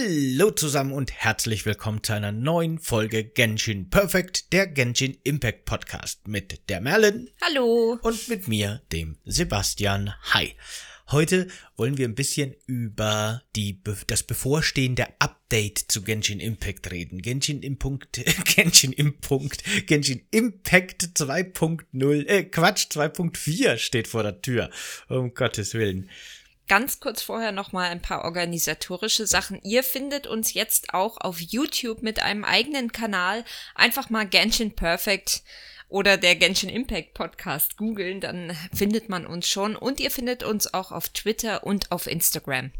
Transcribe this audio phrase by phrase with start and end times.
[0.00, 6.28] Hallo zusammen und herzlich willkommen zu einer neuen Folge Genshin Perfect, der Genshin Impact Podcast
[6.28, 7.30] mit der Merlin.
[7.42, 7.98] Hallo.
[8.02, 10.14] Und mit mir, dem Sebastian.
[10.34, 10.54] Hi.
[11.10, 17.20] Heute wollen wir ein bisschen über die, das bevorstehende Update zu Genshin Impact reden.
[17.20, 18.20] Genshin Impact,
[18.54, 24.70] Genshin Impact, Genshin Impact 2.0, äh, Quatsch, 2.4 steht vor der Tür.
[25.08, 26.08] Um Gottes Willen
[26.68, 29.60] ganz kurz vorher noch mal ein paar organisatorische Sachen.
[29.62, 33.44] Ihr findet uns jetzt auch auf YouTube mit einem eigenen Kanal.
[33.74, 35.42] Einfach mal Genshin Perfect
[35.88, 39.74] oder der Genshin Impact Podcast googeln, dann findet man uns schon.
[39.74, 42.72] Und ihr findet uns auch auf Twitter und auf Instagram.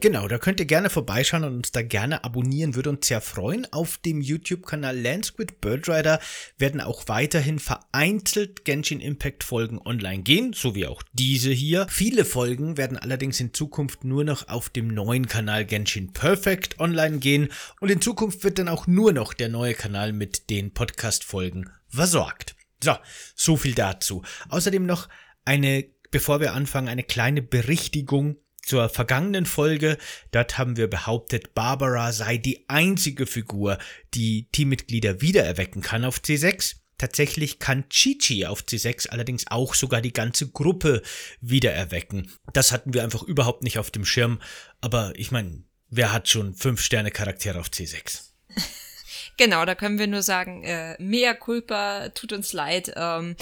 [0.00, 3.66] Genau, da könnt ihr gerne vorbeischauen und uns da gerne abonnieren, würde uns sehr freuen.
[3.72, 6.20] Auf dem YouTube-Kanal Landsquid Birdrider
[6.58, 11.86] werden auch weiterhin vereinzelt Genshin Impact Folgen online gehen, so wie auch diese hier.
[11.88, 17.18] Viele Folgen werden allerdings in Zukunft nur noch auf dem neuen Kanal Genshin Perfect online
[17.18, 17.48] gehen
[17.80, 22.56] und in Zukunft wird dann auch nur noch der neue Kanal mit den Podcast-Folgen versorgt.
[22.82, 22.96] So,
[23.34, 24.22] so viel dazu.
[24.48, 25.08] Außerdem noch
[25.44, 29.98] eine, bevor wir anfangen, eine kleine Berichtigung zur vergangenen Folge.
[30.30, 33.78] Dort haben wir behauptet, Barbara sei die einzige Figur,
[34.14, 36.76] die Teammitglieder wiedererwecken kann auf C6.
[36.98, 41.02] Tatsächlich kann Chichi auf C6 allerdings auch sogar die ganze Gruppe
[41.40, 42.30] wiedererwecken.
[42.52, 44.38] Das hatten wir einfach überhaupt nicht auf dem Schirm.
[44.82, 48.29] Aber ich meine, wer hat schon fünf Sterne Charaktere auf C6?
[49.40, 52.92] Genau, da können wir nur sagen, äh, mea culpa, tut uns leid.
[52.94, 53.36] Ähm,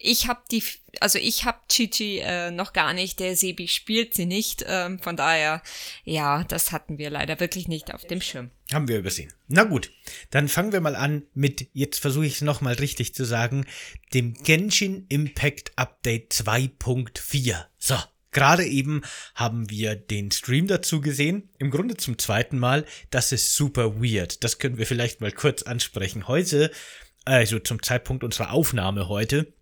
[0.00, 0.64] ich habe die,
[0.98, 4.64] also ich habe Chichi äh, noch gar nicht, der Sebi spielt sie nicht.
[4.66, 5.62] Ähm, von daher,
[6.02, 8.50] ja, das hatten wir leider wirklich nicht auf dem Schirm.
[8.72, 9.32] Haben wir übersehen.
[9.46, 9.92] Na gut,
[10.30, 13.64] dann fangen wir mal an mit, jetzt versuche ich es nochmal richtig zu sagen,
[14.12, 17.64] dem Genshin Impact Update 2.4.
[17.78, 17.94] So.
[18.34, 19.00] Gerade eben
[19.34, 21.48] haben wir den Stream dazu gesehen.
[21.58, 22.84] Im Grunde zum zweiten Mal.
[23.10, 24.44] Das ist super weird.
[24.44, 26.28] Das können wir vielleicht mal kurz ansprechen.
[26.28, 26.70] Heute,
[27.24, 29.54] also zum Zeitpunkt unserer Aufnahme heute,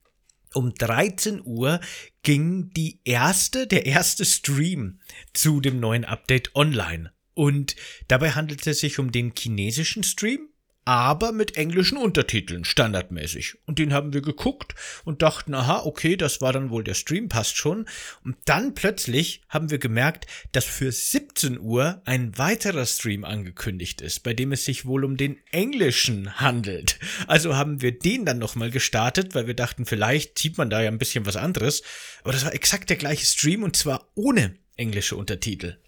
[0.54, 1.80] um 13 Uhr
[2.22, 5.00] ging die erste, der erste Stream
[5.32, 7.12] zu dem neuen Update online.
[7.34, 7.76] Und
[8.08, 10.48] dabei handelt es sich um den chinesischen Stream
[10.84, 13.58] aber mit englischen Untertiteln, standardmäßig.
[13.66, 17.28] Und den haben wir geguckt und dachten, aha, okay, das war dann wohl der Stream,
[17.28, 17.86] passt schon.
[18.24, 24.20] Und dann plötzlich haben wir gemerkt, dass für 17 Uhr ein weiterer Stream angekündigt ist,
[24.20, 26.98] bei dem es sich wohl um den englischen handelt.
[27.26, 30.88] Also haben wir den dann nochmal gestartet, weil wir dachten, vielleicht sieht man da ja
[30.88, 31.82] ein bisschen was anderes.
[32.22, 35.78] Aber das war exakt der gleiche Stream und zwar ohne englische Untertitel.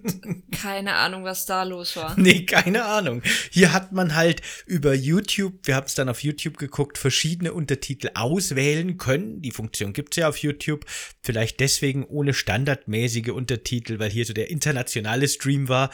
[0.52, 2.18] keine Ahnung, was da los war.
[2.24, 3.22] Nee, keine Ahnung.
[3.50, 8.10] Hier hat man halt über YouTube, wir haben es dann auf YouTube geguckt, verschiedene Untertitel
[8.14, 9.42] auswählen können.
[9.42, 10.84] Die Funktion gibt's ja auf YouTube.
[11.22, 15.90] Vielleicht deswegen ohne standardmäßige Untertitel, weil hier so der internationale Stream war.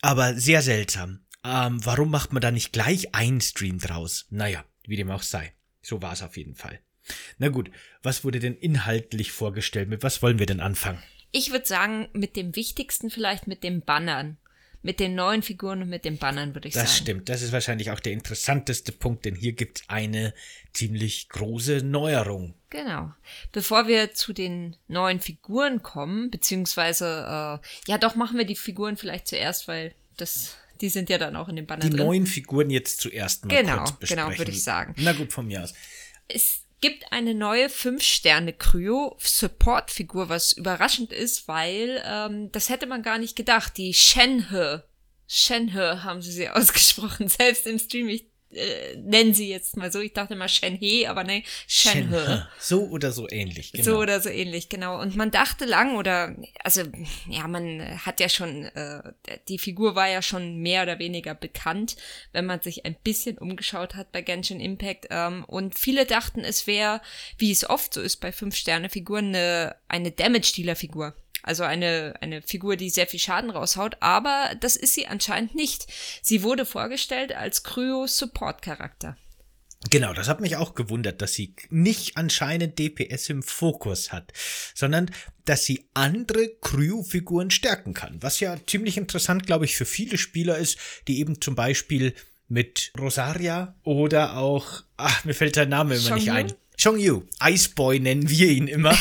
[0.00, 1.20] Aber sehr seltsam.
[1.44, 4.26] Ähm, warum macht man da nicht gleich einen Stream draus?
[4.30, 5.52] Naja, wie dem auch sei.
[5.82, 6.80] So war es auf jeden Fall.
[7.38, 7.70] Na gut,
[8.02, 9.88] was wurde denn inhaltlich vorgestellt?
[9.88, 11.02] Mit was wollen wir denn anfangen?
[11.30, 14.38] Ich würde sagen, mit dem Wichtigsten vielleicht mit den Bannern.
[14.80, 16.88] Mit den neuen Figuren und mit den Bannern, würde ich das sagen.
[16.88, 17.28] Das stimmt.
[17.28, 20.32] Das ist wahrscheinlich auch der interessanteste Punkt, denn hier gibt es eine
[20.72, 22.54] ziemlich große Neuerung.
[22.70, 23.12] Genau.
[23.50, 28.96] Bevor wir zu den neuen Figuren kommen, beziehungsweise, äh, ja doch, machen wir die Figuren
[28.96, 32.06] vielleicht zuerst, weil das die sind ja dann auch in den Bannern die drin.
[32.06, 34.26] Neuen Figuren jetzt zuerst mal genau, kurz besprechen.
[34.26, 34.94] Genau, würde ich sagen.
[34.98, 35.74] Na gut, von mir aus.
[36.28, 43.34] Es gibt eine neue 5-Sterne-Kryo-Support-Figur, was überraschend ist, weil ähm, das hätte man gar nicht
[43.36, 43.76] gedacht.
[43.76, 44.84] Die Shenhe.
[45.26, 47.28] Shenhe haben sie sie ausgesprochen.
[47.28, 50.00] Selbst im Stream, ich äh, nennen sie jetzt mal so.
[50.00, 52.08] Ich dachte immer Shenhe, aber ne, Shenhe.
[52.08, 52.48] Shenhe.
[52.58, 53.84] So oder so ähnlich, genau.
[53.84, 55.00] So oder so ähnlich, genau.
[55.00, 56.82] Und man dachte lang oder, also,
[57.28, 59.02] ja, man hat ja schon, äh,
[59.48, 61.96] die Figur war ja schon mehr oder weniger bekannt,
[62.32, 65.08] wenn man sich ein bisschen umgeschaut hat bei Genshin Impact.
[65.10, 67.00] Ähm, und viele dachten, es wäre,
[67.36, 71.14] wie es oft so ist bei Fünf-Sterne-Figuren, eine, eine Damage-Dealer-Figur.
[71.42, 75.86] Also eine, eine Figur, die sehr viel Schaden raushaut, aber das ist sie anscheinend nicht.
[76.22, 79.16] Sie wurde vorgestellt als Kryo-Support-Charakter.
[79.90, 84.32] Genau, das hat mich auch gewundert, dass sie nicht anscheinend DPS im Fokus hat,
[84.74, 85.10] sondern
[85.44, 88.20] dass sie andere Kryo-Figuren stärken kann.
[88.20, 92.14] Was ja ziemlich interessant, glaube ich, für viele Spieler ist, die eben zum Beispiel
[92.48, 96.52] mit Rosaria oder auch, ach, mir fällt der Name immer nicht ein.
[96.78, 98.96] Chongyu, Iceboy nennen wir ihn immer.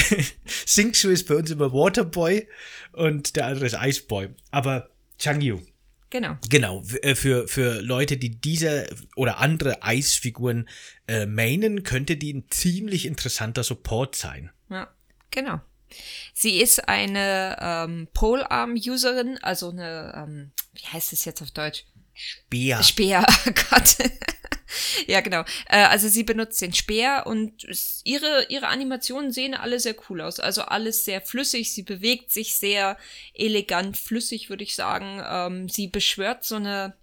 [0.66, 2.48] Singshu ist bei uns immer Waterboy
[2.92, 4.30] und der andere ist Iceboy.
[4.50, 4.88] Aber
[5.18, 5.60] Changyu.
[6.08, 6.36] Genau.
[6.48, 10.68] Genau, äh, für, für Leute, die diese oder andere Eisfiguren
[11.06, 14.50] äh, mainen, könnte die ein ziemlich interessanter Support sein.
[14.70, 14.88] Ja,
[15.30, 15.60] genau.
[16.32, 21.84] Sie ist eine ähm, Polearm-Userin, also eine, ähm, wie heißt es jetzt auf Deutsch?
[22.14, 22.82] Speer.
[22.82, 23.96] Speer, oh Gott.
[25.06, 25.42] ja, genau.
[25.68, 27.66] Äh, also sie benutzt den Speer und
[28.04, 30.40] ihre, ihre Animationen sehen alle sehr cool aus.
[30.40, 31.72] Also alles sehr flüssig.
[31.72, 32.96] Sie bewegt sich sehr
[33.34, 35.22] elegant flüssig, würde ich sagen.
[35.26, 36.94] Ähm, sie beschwört so eine,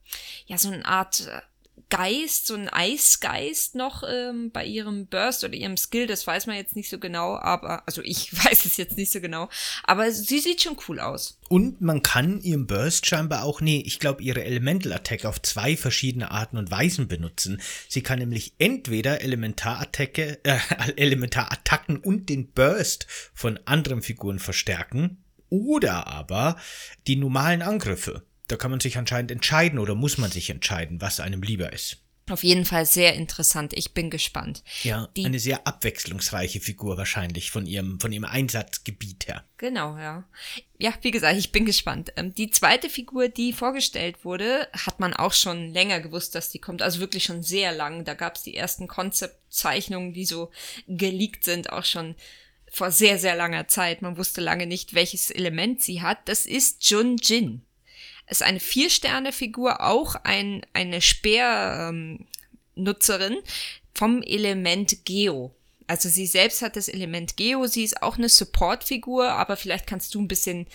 [0.48, 1.42] ja, so eine Art äh,
[1.90, 6.56] Geist, so ein Eisgeist noch ähm, bei ihrem Burst oder ihrem Skill, das weiß man
[6.56, 9.50] jetzt nicht so genau, aber, also ich weiß es jetzt nicht so genau,
[9.84, 11.40] aber sie sieht schon cool aus.
[11.50, 15.76] Und man kann ihren Burst scheinbar auch, nee, ich glaube, ihre Elemental Attack auf zwei
[15.76, 17.62] verschiedene Arten und Weisen benutzen.
[17.88, 20.60] Sie kann nämlich entweder Elementarattacke, äh,
[20.96, 26.58] Elementarattacken und den Burst von anderen Figuren verstärken, oder aber
[27.08, 28.24] die normalen Angriffe.
[28.50, 31.98] Da kann man sich anscheinend entscheiden oder muss man sich entscheiden, was einem lieber ist.
[32.30, 33.74] Auf jeden Fall sehr interessant.
[33.76, 34.64] Ich bin gespannt.
[34.84, 39.46] Ja, Die, eine sehr abwechslungsreiche Figur wahrscheinlich von ihrem, von ihrem Einsatzgebiet her.
[39.58, 40.24] Genau, ja.
[40.78, 42.12] Ja, wie gesagt, ich bin gespannt.
[42.18, 46.60] Ähm, die zweite Figur, die vorgestellt wurde, hat man auch schon länger gewusst, dass die
[46.60, 46.82] kommt.
[46.82, 48.06] Also wirklich schon sehr lang.
[48.06, 50.52] Da gab es die ersten Konzeptzeichnungen, die so
[50.88, 52.16] geleakt sind, auch schon
[52.72, 54.04] vor sehr, sehr langer Zeit.
[54.04, 56.20] Man wusste lange nicht, welches Element sie hat.
[56.30, 57.64] Das ist Jun Jin
[58.30, 63.44] ist eine Vier-Sterne-Figur, auch ein, eine Speer-Nutzerin ähm,
[63.94, 65.56] vom Element Geo.
[65.88, 70.14] Also sie selbst hat das Element Geo, sie ist auch eine Support-Figur, aber vielleicht kannst
[70.14, 70.68] du ein bisschen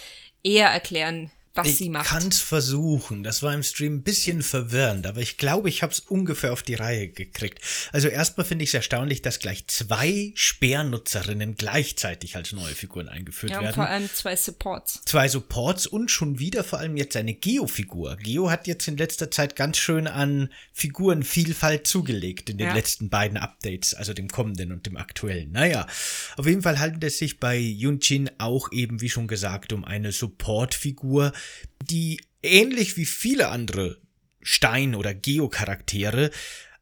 [0.43, 2.07] eher erklären, was ich sie macht.
[2.07, 3.23] Ich kann es versuchen.
[3.23, 6.63] Das war im Stream ein bisschen verwirrend, aber ich glaube, ich habe es ungefähr auf
[6.63, 7.61] die Reihe gekriegt.
[7.93, 13.53] Also erstmal finde ich es erstaunlich, dass gleich zwei Speernutzerinnen gleichzeitig als neue Figuren eingeführt
[13.53, 13.75] ja, werden.
[13.75, 15.03] vor allem zwei Supports.
[15.05, 18.17] Zwei Supports und schon wieder vor allem jetzt eine Geo-Figur.
[18.17, 22.75] Geo hat jetzt in letzter Zeit ganz schön an Figurenvielfalt zugelegt in den ja.
[22.75, 25.53] letzten beiden Updates, also dem kommenden und dem aktuellen.
[25.53, 25.87] Naja,
[26.37, 30.11] auf jeden Fall handelt es sich bei Yunchin auch eben, wie schon gesagt, um eine
[30.11, 31.33] Support-Figur,
[31.83, 34.01] die ähnlich wie viele andere
[34.43, 36.31] Stein- oder Geo-Charaktere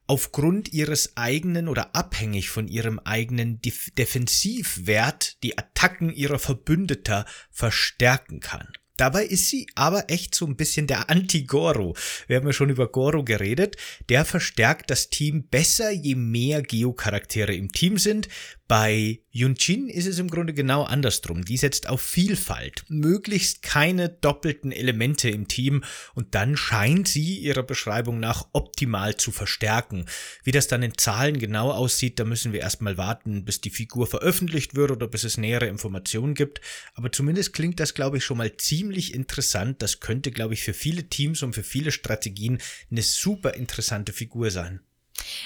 [0.07, 8.41] aufgrund ihres eigenen oder abhängig von ihrem eigenen Def Defensivwert die Attacken ihrer Verbündeter verstärken
[8.41, 8.69] kann.
[8.99, 11.97] Dabei ist sie aber echt so ein bisschen der Anti-Goro.
[12.27, 13.77] Wir haben ja schon über Goro geredet.
[14.11, 18.29] Der verstärkt das Team besser, je mehr Geo-Charaktere im Team sind.
[18.73, 21.45] Bei Yunchin ist es im Grunde genau andersrum.
[21.45, 25.85] Die setzt auf Vielfalt, möglichst keine doppelten Elemente im Team
[26.15, 30.07] und dann scheint sie ihrer Beschreibung nach optimal zu verstärken.
[30.43, 34.07] Wie das dann in Zahlen genau aussieht, da müssen wir erstmal warten, bis die Figur
[34.07, 36.63] veröffentlicht wird oder bis es nähere Informationen gibt.
[36.95, 39.83] Aber zumindest klingt das, glaube ich, schon mal ziemlich interessant.
[39.83, 42.57] Das könnte, glaube ich, für viele Teams und für viele Strategien
[42.91, 44.81] eine super interessante Figur sein.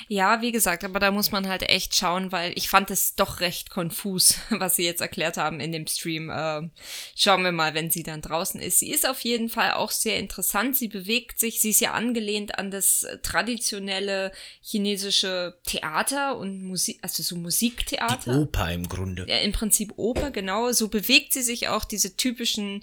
[0.09, 3.41] Ja, wie gesagt, aber da muss man halt echt schauen, weil ich fand es doch
[3.41, 6.31] recht konfus, was sie jetzt erklärt haben in dem Stream.
[6.35, 6.71] Ähm,
[7.15, 8.79] schauen wir mal, wenn sie dann draußen ist.
[8.79, 10.77] Sie ist auf jeden Fall auch sehr interessant.
[10.77, 11.61] Sie bewegt sich.
[11.61, 14.33] Sie ist ja angelehnt an das traditionelle
[14.63, 18.33] chinesische Theater und Musik, also so Musiktheater.
[18.33, 19.27] Die Oper im Grunde.
[19.29, 20.73] Ja, im Prinzip Oper, genau.
[20.73, 22.83] So bewegt sie sich auch diese typischen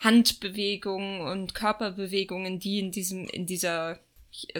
[0.00, 3.98] Handbewegungen und Körperbewegungen, die in diesem, in dieser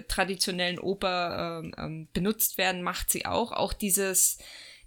[0.08, 3.52] traditionellen Oper ähm, ähm, benutzt werden, macht sie auch.
[3.52, 4.38] Auch dieses,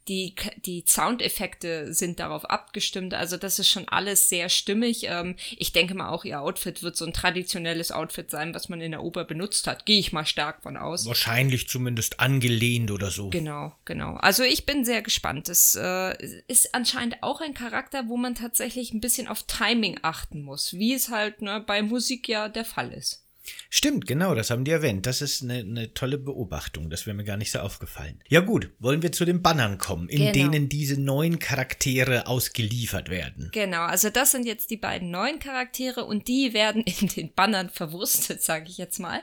[0.07, 0.35] die,
[0.65, 3.13] die Soundeffekte sind darauf abgestimmt.
[3.13, 5.05] Also das ist schon alles sehr stimmig.
[5.07, 8.81] Ähm, ich denke mal auch, ihr Outfit wird so ein traditionelles Outfit sein, was man
[8.81, 9.86] in der Oper benutzt hat.
[9.86, 11.05] Gehe ich mal stark von aus.
[11.05, 13.29] Wahrscheinlich zumindest angelehnt oder so.
[13.29, 14.15] Genau, genau.
[14.15, 15.50] Also ich bin sehr gespannt.
[15.50, 20.41] Es äh, ist anscheinend auch ein Charakter, wo man tatsächlich ein bisschen auf Timing achten
[20.41, 23.21] muss, wie es halt ne, bei Musik ja der Fall ist.
[23.69, 25.05] Stimmt, genau, das haben die erwähnt.
[25.05, 26.89] Das ist eine, eine tolle Beobachtung.
[26.89, 28.21] Das wäre mir gar nicht so aufgefallen.
[28.27, 30.31] Ja gut, wollen wir zu den Bannern kommen, in genau.
[30.31, 33.50] denen diese neuen Charaktere ausgeliefert werden.
[33.53, 37.69] Genau, also das sind jetzt die beiden neuen Charaktere und die werden in den Bannern
[37.69, 39.21] verwurstet, sage ich jetzt mal.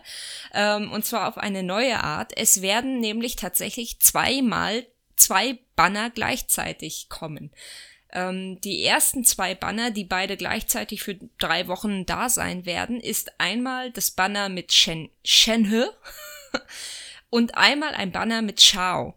[0.52, 2.32] Ähm, und zwar auf eine neue Art.
[2.36, 7.50] Es werden nämlich tatsächlich zweimal zwei Banner gleichzeitig kommen.
[8.12, 13.38] Ähm, die ersten zwei Banner, die beide gleichzeitig für drei Wochen da sein werden, ist
[13.38, 15.92] einmal das Banner mit Shen, Shenhe
[17.30, 19.14] und einmal ein Banner mit Shao.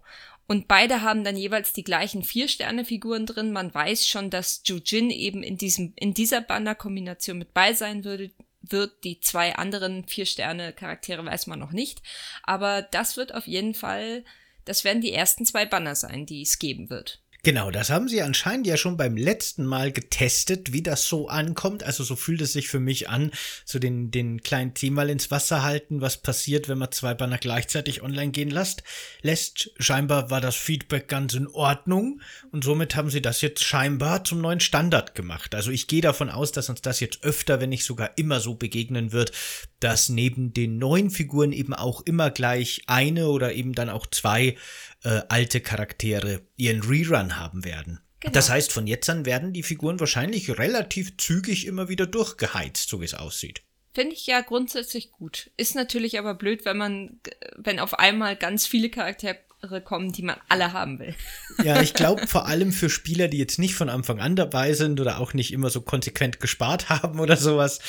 [0.47, 3.53] Und beide haben dann jeweils die gleichen Vier-Sterne-Figuren drin.
[3.53, 8.31] Man weiß schon, dass Jujin eben in diesem, in dieser Banner-Kombination mit bei sein würde,
[8.61, 9.05] wird.
[9.05, 12.01] Die zwei anderen Vier-Sterne-Charaktere weiß man noch nicht.
[12.43, 14.25] Aber das wird auf jeden Fall,
[14.65, 17.21] das werden die ersten zwei Banner sein, die es geben wird.
[17.43, 21.81] Genau, das haben sie anscheinend ja schon beim letzten Mal getestet, wie das so ankommt.
[21.81, 23.31] Also so fühlt es sich für mich an,
[23.65, 27.39] so den, den kleinen Tee mal ins Wasser halten, was passiert, wenn man zwei Banner
[27.39, 28.83] gleichzeitig online gehen lässt.
[29.23, 29.71] lässt.
[29.79, 32.21] Scheinbar war das Feedback ganz in Ordnung
[32.51, 35.55] und somit haben sie das jetzt scheinbar zum neuen Standard gemacht.
[35.55, 38.53] Also ich gehe davon aus, dass uns das jetzt öfter, wenn nicht sogar immer so
[38.53, 39.31] begegnen wird,
[39.79, 44.57] dass neben den neuen Figuren eben auch immer gleich eine oder eben dann auch zwei
[45.03, 47.99] äh, alte Charaktere ihren Rerun haben werden.
[48.19, 48.33] Genau.
[48.33, 53.01] Das heißt, von jetzt an werden die Figuren wahrscheinlich relativ zügig immer wieder durchgeheizt, so
[53.01, 53.63] wie es aussieht.
[53.93, 55.49] Finde ich ja grundsätzlich gut.
[55.57, 57.19] Ist natürlich aber blöd, wenn man,
[57.57, 59.37] wenn auf einmal ganz viele Charaktere
[59.83, 61.13] kommen, die man alle haben will.
[61.63, 64.99] Ja, ich glaube vor allem für Spieler, die jetzt nicht von Anfang an dabei sind
[64.99, 67.79] oder auch nicht immer so konsequent gespart haben oder sowas.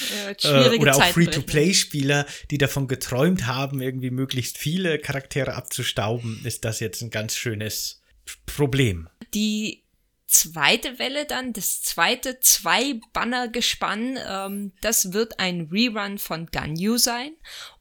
[0.43, 6.65] Ja, äh, oder auch Free-to-Play-Spieler, die davon geträumt haben, irgendwie möglichst viele Charaktere abzustauben, ist
[6.65, 8.02] das jetzt ein ganz schönes
[8.47, 9.09] Problem.
[9.35, 9.83] Die
[10.27, 17.33] zweite Welle dann, das zweite Zwei-Banner-Gespann, ähm, das wird ein Rerun von Ganyu sein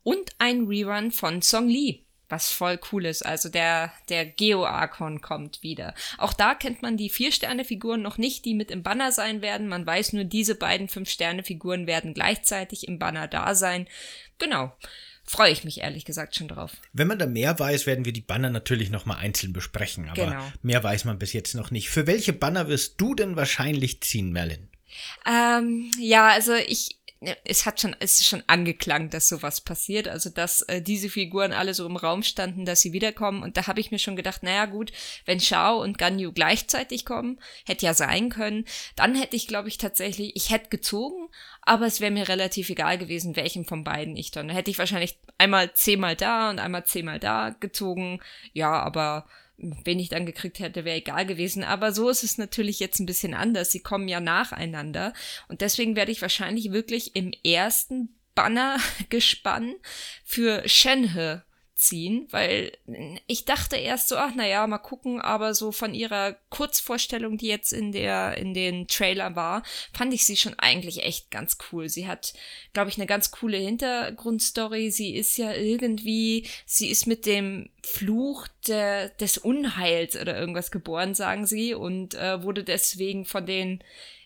[0.03, 3.24] und ein Rerun von Song Lee was voll cool ist.
[3.24, 5.93] Also der, der Geo-Archon kommt wieder.
[6.17, 9.67] Auch da kennt man die Vier-Sterne-Figuren noch nicht, die mit im Banner sein werden.
[9.67, 13.88] Man weiß nur, diese beiden Fünf-Sterne-Figuren werden gleichzeitig im Banner da sein.
[14.39, 14.71] Genau.
[15.31, 16.73] Freue ich mich ehrlich gesagt schon drauf.
[16.91, 20.09] Wenn man da mehr weiß, werden wir die Banner natürlich nochmal einzeln besprechen.
[20.09, 20.51] Aber genau.
[20.61, 21.89] mehr weiß man bis jetzt noch nicht.
[21.89, 24.67] Für welche Banner wirst du denn wahrscheinlich ziehen, Merlin?
[25.25, 26.97] Ähm, ja, also ich,
[27.43, 30.07] es hat schon, es ist schon angeklangt, dass sowas passiert.
[30.07, 33.43] Also, dass äh, diese Figuren alle so im Raum standen, dass sie wiederkommen.
[33.43, 34.91] Und da habe ich mir schon gedacht, naja, gut,
[35.25, 39.77] wenn Shao und Ganyu gleichzeitig kommen, hätte ja sein können, dann hätte ich, glaube ich,
[39.77, 41.29] tatsächlich, ich hätte gezogen,
[41.61, 44.47] aber es wäre mir relativ egal gewesen, welchem von beiden ich dann.
[44.47, 48.19] Da hätte ich wahrscheinlich einmal zehnmal da und einmal zehnmal da gezogen.
[48.53, 49.27] Ja, aber
[49.84, 51.63] wen ich dann gekriegt hätte, wäre egal gewesen.
[51.63, 53.72] Aber so ist es natürlich jetzt ein bisschen anders.
[53.72, 55.13] Sie kommen ja nacheinander.
[55.48, 58.77] Und deswegen werde ich wahrscheinlich wirklich im ersten Banner
[59.10, 59.75] gespannt
[60.24, 61.44] für Shenhe
[61.81, 62.71] ziehen, weil
[63.25, 67.73] ich dachte erst so, ach naja, mal gucken, aber so von ihrer Kurzvorstellung, die jetzt
[67.73, 71.89] in der, in den Trailer war, fand ich sie schon eigentlich echt ganz cool.
[71.89, 72.33] Sie hat,
[72.73, 74.91] glaube ich, eine ganz coole Hintergrundstory.
[74.91, 81.15] Sie ist ja irgendwie, sie ist mit dem Fluch de, des Unheils oder irgendwas geboren,
[81.15, 83.83] sagen sie, und äh, wurde deswegen von den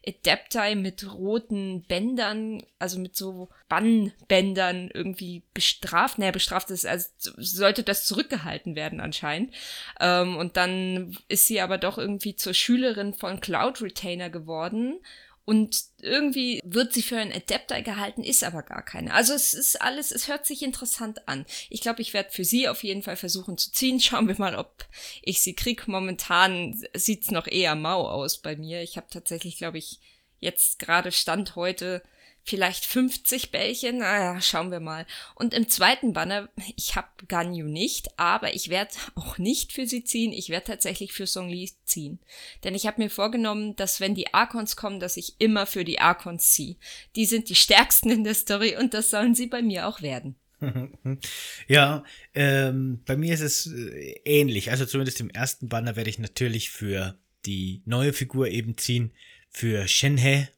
[0.07, 6.19] Adaptai mit roten Bändern, also mit so Bannbändern irgendwie bestraft.
[6.19, 9.53] Naja, bestraft ist, also sollte das zurückgehalten werden anscheinend.
[9.99, 14.99] Ähm, und dann ist sie aber doch irgendwie zur Schülerin von Cloud Retainer geworden
[15.45, 19.13] und irgendwie wird sie für ein Adapter gehalten, ist aber gar keine.
[19.13, 21.45] Also es ist alles, es hört sich interessant an.
[21.69, 23.99] Ich glaube, ich werde für sie auf jeden Fall versuchen zu ziehen.
[24.01, 24.85] Schauen wir mal, ob
[25.21, 25.87] ich sie krieg.
[25.87, 28.81] Momentan sieht's noch eher mau aus bei mir.
[28.81, 29.99] Ich habe tatsächlich, glaube ich,
[30.39, 32.01] jetzt gerade Stand heute
[32.45, 33.97] vielleicht 50 Bällchen.
[33.97, 35.05] Naja, schauen wir mal.
[35.33, 40.03] Und im zweiten Banner, ich habe Ganyu nicht, aber ich werde auch nicht für sie
[40.03, 40.31] ziehen.
[40.31, 42.19] Ich werde tatsächlich für Song Li ziehen.
[42.63, 45.99] Denn ich habe mir vorgenommen, dass wenn die Archons kommen, dass ich immer für die
[45.99, 46.75] Archons ziehe.
[47.15, 50.35] Die sind die stärksten in der Story und das sollen sie bei mir auch werden.
[51.67, 54.71] Ja, ähm, bei mir ist es äh, ähnlich.
[54.71, 59.11] Also zumindest im ersten Banner werde ich natürlich für die neue Figur eben ziehen,
[59.49, 60.49] für Shenhe.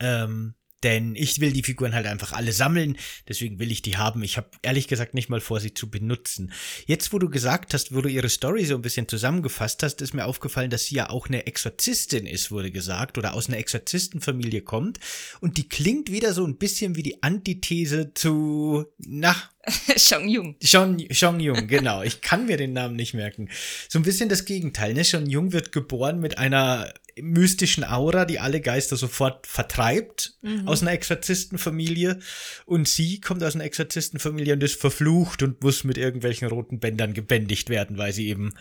[0.00, 2.96] Ähm, denn ich will die Figuren halt einfach alle sammeln,
[3.28, 4.22] deswegen will ich die haben.
[4.22, 6.52] Ich habe ehrlich gesagt nicht mal vor, sie zu benutzen.
[6.86, 10.14] Jetzt, wo du gesagt hast, wo du ihre Story so ein bisschen zusammengefasst hast, ist
[10.14, 14.62] mir aufgefallen, dass sie ja auch eine Exorzistin ist, wurde gesagt, oder aus einer Exorzistenfamilie
[14.62, 15.00] kommt.
[15.40, 19.34] Und die klingt wieder so ein bisschen wie die Antithese zu, na,
[19.96, 20.56] Shong Jung.
[20.62, 22.02] Shong, Shong Jung, genau.
[22.02, 23.50] Ich kann mir den Namen nicht merken.
[23.88, 25.04] So ein bisschen das Gegenteil, ne?
[25.04, 26.92] Shong Jung wird geboren mit einer
[27.22, 30.68] mystischen Aura, die alle Geister sofort vertreibt mhm.
[30.68, 32.18] aus einer Exorzistenfamilie.
[32.66, 37.14] Und sie kommt aus einer Exorzistenfamilie und ist verflucht und muss mit irgendwelchen roten Bändern
[37.14, 38.54] gebändigt werden, weil sie eben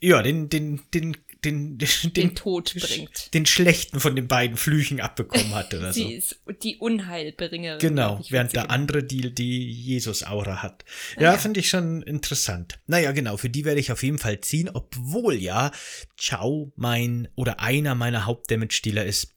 [0.00, 3.32] ja, den, den, den den, den, den Tod bringt.
[3.34, 6.36] Den schlechten von den beiden Flüchen abbekommen hat oder Sie so.
[6.50, 7.78] Ist die Unheilbringerin.
[7.78, 10.84] Genau, während der andere die, die Jesus-Aura hat.
[11.16, 11.38] Ja, ja.
[11.38, 12.80] finde ich schon interessant.
[12.86, 15.70] Naja, genau, für die werde ich auf jeden Fall ziehen, obwohl ja
[16.18, 19.34] Ciao mein oder einer meiner Hauptdamage-Dealer ist.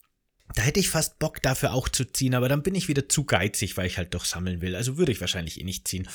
[0.55, 3.25] Da hätte ich fast Bock dafür auch zu ziehen, aber dann bin ich wieder zu
[3.25, 4.75] geizig, weil ich halt doch sammeln will.
[4.75, 6.07] Also würde ich wahrscheinlich eh nicht ziehen.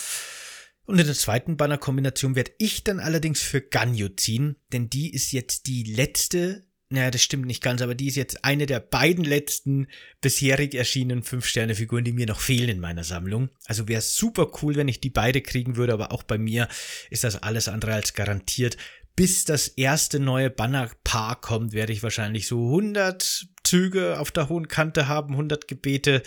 [0.84, 5.32] Und in der zweiten Banner-Kombination werde ich dann allerdings für Ganyu ziehen, denn die ist
[5.32, 9.24] jetzt die letzte, naja, das stimmt nicht ganz, aber die ist jetzt eine der beiden
[9.24, 9.86] letzten
[10.20, 13.48] bisherig erschienenen 5-Sterne-Figuren, die mir noch fehlen in meiner Sammlung.
[13.66, 16.68] Also wäre super cool, wenn ich die beide kriegen würde, aber auch bei mir
[17.10, 18.76] ist das alles andere als garantiert.
[19.16, 24.68] bis das erste neue Bannerpaar kommt, werde ich wahrscheinlich so 100 Züge auf der hohen
[24.68, 26.22] Kante haben, 100 Gebete.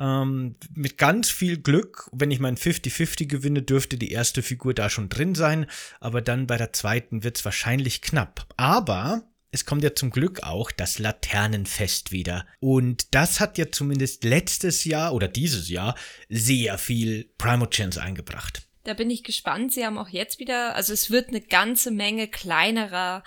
[0.00, 4.88] Ähm, mit ganz viel Glück, wenn ich mein 50-50 gewinne, dürfte die erste Figur da
[4.88, 5.66] schon drin sein,
[6.00, 8.46] aber dann bei der zweiten wird es wahrscheinlich knapp.
[8.56, 12.46] Aber es kommt ja zum Glück auch das Laternenfest wieder.
[12.60, 15.96] Und das hat ja zumindest letztes Jahr oder dieses Jahr
[16.30, 18.62] sehr viel Primochance eingebracht.
[18.84, 19.72] Da bin ich gespannt.
[19.72, 23.22] Sie haben auch jetzt wieder, also es wird eine ganze Menge kleinerer,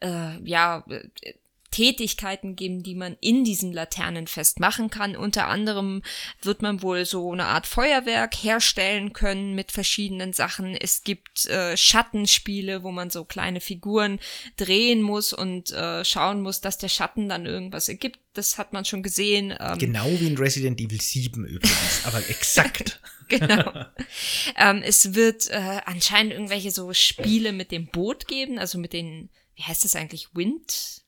[0.00, 0.84] äh, ja,
[1.74, 5.16] Tätigkeiten geben, die man in diesem Laternenfest machen kann.
[5.16, 6.02] Unter anderem
[6.40, 10.76] wird man wohl so eine Art Feuerwerk herstellen können mit verschiedenen Sachen.
[10.76, 14.20] Es gibt äh, Schattenspiele, wo man so kleine Figuren
[14.56, 18.20] drehen muss und äh, schauen muss, dass der Schatten dann irgendwas ergibt.
[18.34, 19.52] Das hat man schon gesehen.
[19.58, 23.00] Ähm, genau wie in Resident Evil 7 übrigens, aber exakt.
[23.26, 23.84] genau.
[24.56, 29.28] ähm, es wird äh, anscheinend irgendwelche so Spiele mit dem Boot geben, also mit den,
[29.56, 31.03] wie heißt das eigentlich, Wind?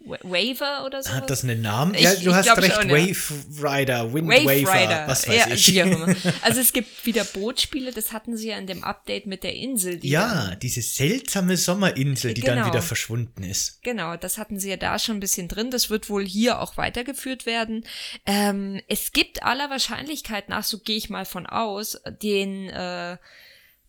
[0.00, 1.10] Waver oder so.
[1.10, 1.94] Hat das einen Namen?
[1.94, 2.74] Ich, ja, du hast recht.
[2.74, 3.16] Schon, Wave
[3.60, 5.04] Rider, Wind Wave Waver, Rider.
[5.08, 5.76] was weiß ja, ich.
[6.42, 9.98] Also es gibt wieder Bootspiele, das hatten sie ja in dem Update mit der Insel.
[10.04, 13.82] ja, dann, diese seltsame Sommerinsel, die genau, dann wieder verschwunden ist.
[13.82, 15.70] Genau, das hatten sie ja da schon ein bisschen drin.
[15.70, 17.84] Das wird wohl hier auch weitergeführt werden.
[18.26, 23.16] Ähm, es gibt aller Wahrscheinlichkeit nach, so gehe ich mal von aus, den äh,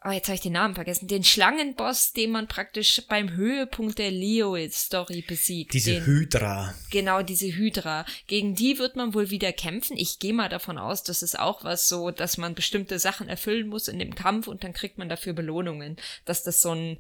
[0.08, 4.12] oh, jetzt habe ich den Namen vergessen, den Schlangenboss, den man praktisch beim Höhepunkt der
[4.12, 5.74] Leo-Story besiegt.
[5.74, 6.74] Diese den, Hydra.
[6.92, 8.06] Genau, diese Hydra.
[8.28, 9.98] Gegen die wird man wohl wieder kämpfen.
[9.98, 13.68] Ich gehe mal davon aus, das ist auch was so, dass man bestimmte Sachen erfüllen
[13.68, 15.98] muss in dem Kampf und dann kriegt man dafür Belohnungen.
[16.26, 16.98] Dass das so ein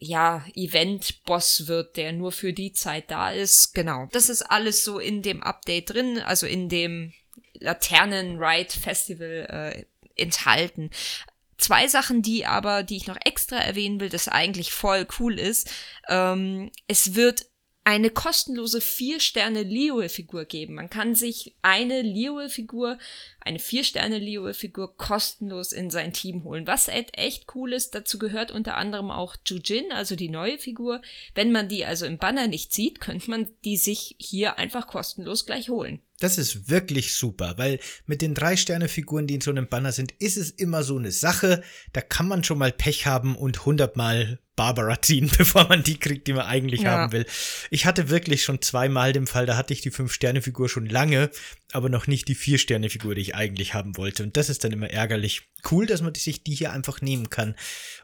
[0.00, 3.74] ja, Event-Boss wird, der nur für die Zeit da ist.
[3.74, 4.08] Genau.
[4.12, 7.12] Das ist alles so in dem Update drin, also in dem
[7.60, 9.84] Laternen-Ride-Festival äh,
[10.16, 10.90] enthalten.
[11.60, 15.70] Zwei Sachen, die aber, die ich noch extra erwähnen will, das eigentlich voll cool ist.
[16.08, 17.44] Ähm, es wird
[17.84, 20.74] eine kostenlose vier Sterne Lioe-Figur geben.
[20.74, 22.98] Man kann sich eine Lioe-Figur,
[23.40, 26.66] eine vier Sterne Lioe-Figur kostenlos in sein Team holen.
[26.66, 31.02] Was echt cool ist, dazu gehört unter anderem auch Jujin, also die neue Figur.
[31.34, 35.44] Wenn man die also im Banner nicht sieht, könnte man die sich hier einfach kostenlos
[35.44, 36.00] gleich holen.
[36.20, 40.12] Das ist wirklich super, weil mit den drei Sterne-Figuren, die in so einem Banner sind,
[40.18, 41.62] ist es immer so eine Sache.
[41.92, 46.26] Da kann man schon mal Pech haben und hundertmal Barbara ziehen, bevor man die kriegt,
[46.26, 46.90] die man eigentlich ja.
[46.90, 47.24] haben will.
[47.70, 51.30] Ich hatte wirklich schon zweimal den Fall, da hatte ich die Fünf-Sterne-Figur schon lange,
[51.72, 54.22] aber noch nicht die Vier-Sterne-Figur, die ich eigentlich haben wollte.
[54.22, 55.48] Und das ist dann immer ärgerlich.
[55.70, 57.54] Cool, dass man sich die hier einfach nehmen kann.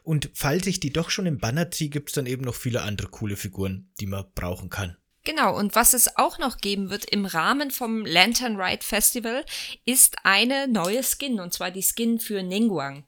[0.01, 3.09] Und falls ich die doch schon im Banner ziehe, gibt's dann eben noch viele andere
[3.09, 4.97] coole Figuren, die man brauchen kann.
[5.27, 9.43] Genau, und was es auch noch geben wird im Rahmen vom Lantern Ride Festival,
[9.83, 13.05] ist eine neue Skin, und zwar die Skin für Ningguang.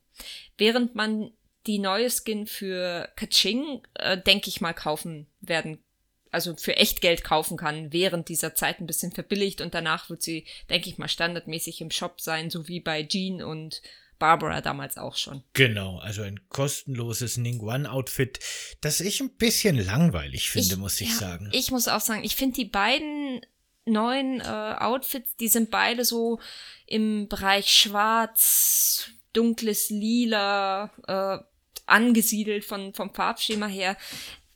[0.57, 1.31] Während man
[1.65, 5.81] die neue Skin für Kaching, äh, denke ich mal, kaufen werden,
[6.29, 10.21] also für echt Geld kaufen kann, während dieser Zeit ein bisschen verbilligt und danach wird
[10.21, 13.81] sie, denke ich mal, standardmäßig im Shop sein, so wie bei Jean und
[14.19, 15.43] Barbara damals auch schon.
[15.53, 18.39] Genau, also ein kostenloses Ningguang-Outfit,
[18.81, 21.49] das ich ein bisschen langweilig finde, ich, muss ich ja, sagen.
[21.53, 23.41] Ich muss auch sagen, ich finde die beiden
[23.85, 26.39] neuen äh, Outfits, die sind beide so
[26.85, 31.43] im Bereich schwarz, dunkles Lila, äh,
[31.85, 33.97] angesiedelt von, vom Farbschema her.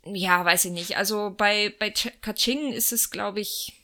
[0.06, 0.97] Ja, weiß ich nicht.
[0.97, 3.83] Also bei, bei Kaching ist es, glaube ich,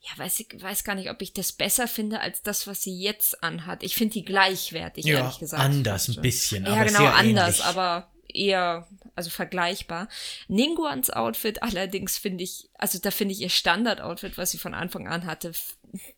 [0.00, 2.98] ja, weiß ich weiß gar nicht, ob ich das besser finde als das, was sie
[2.98, 3.82] jetzt anhat.
[3.82, 5.62] Ich finde die gleichwertig, ja, ehrlich gesagt.
[5.62, 7.64] Anders ein bisschen, ja, aber genau, sehr anders, ähnlich.
[7.64, 10.08] aber eher, also vergleichbar.
[10.48, 15.06] Ninguans Outfit allerdings finde ich, also da finde ich ihr Standard-Outfit, was sie von Anfang
[15.06, 15.52] an hatte,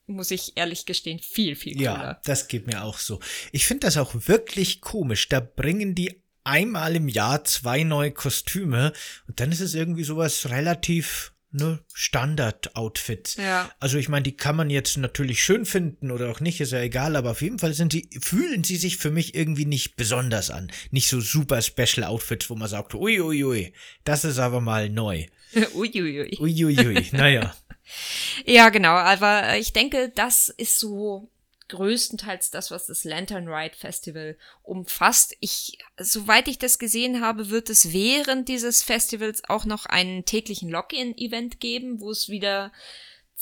[0.07, 1.85] muss ich ehrlich gestehen, viel, viel cooler.
[1.85, 3.21] Ja, das geht mir auch so.
[3.51, 5.29] Ich finde das auch wirklich komisch.
[5.29, 8.92] Da bringen die einmal im Jahr zwei neue Kostüme
[9.27, 13.37] und dann ist es irgendwie sowas relativ ne, Standard-Outfits.
[13.37, 13.71] Ja.
[13.81, 16.81] Also ich meine, die kann man jetzt natürlich schön finden oder auch nicht, ist ja
[16.81, 20.51] egal, aber auf jeden Fall sind sie, fühlen sie sich für mich irgendwie nicht besonders
[20.51, 20.71] an.
[20.91, 23.73] Nicht so super Special Outfits, wo man sagt, uiuiui, ui, ui,
[24.05, 25.27] das ist aber mal neu.
[25.75, 26.38] uiuiui.
[26.41, 27.55] Uiuiui, ui, naja.
[28.47, 31.32] ja, genau, aber ich denke, das ist so
[31.73, 35.35] größtenteils das, was das Lantern Ride Festival umfasst.
[35.41, 40.69] Ich, soweit ich das gesehen habe, wird es während dieses Festivals auch noch einen täglichen
[40.69, 42.73] Login-Event geben, wo es wieder